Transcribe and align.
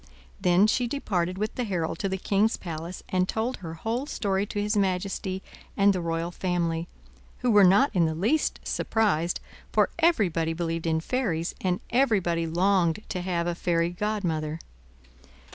Then 0.41 0.65
she 0.65 0.87
departed 0.87 1.37
with 1.37 1.53
the 1.53 1.63
herald 1.63 1.99
to 1.99 2.09
the 2.09 2.17
king's 2.17 2.57
palace, 2.57 3.03
and 3.09 3.29
told 3.29 3.57
her 3.57 3.75
whole 3.75 4.07
story 4.07 4.47
to 4.47 4.59
his 4.59 4.75
majesty 4.75 5.43
and 5.77 5.93
the 5.93 6.01
royal 6.01 6.31
family, 6.31 6.87
who 7.41 7.51
were 7.51 7.63
not 7.63 7.91
in 7.93 8.07
the 8.07 8.15
least 8.15 8.59
surprised, 8.63 9.39
for 9.71 9.91
everybody 9.99 10.53
believed 10.53 10.87
in 10.87 11.01
fairies, 11.01 11.53
and 11.61 11.81
everybody 11.91 12.47
longed 12.47 13.03
to 13.09 13.21
have 13.21 13.45
a 13.45 13.53
fairy 13.53 13.89
godmother. 13.91 14.57